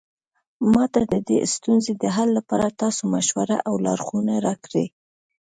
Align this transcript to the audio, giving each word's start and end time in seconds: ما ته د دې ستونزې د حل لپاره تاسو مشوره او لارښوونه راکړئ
ما 0.71 0.83
ته 0.93 1.01
د 1.11 1.13
دې 1.27 1.39
ستونزې 1.55 1.93
د 2.01 2.03
حل 2.15 2.29
لپاره 2.37 2.75
تاسو 2.81 3.01
مشوره 3.13 3.57
او 3.67 3.73
لارښوونه 3.85 4.33
راکړئ 4.47 4.87